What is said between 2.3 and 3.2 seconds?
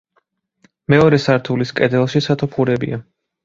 სათოფურებია.